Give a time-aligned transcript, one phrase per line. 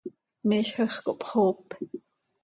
[0.47, 1.67] Miizj hacx cohpxoop.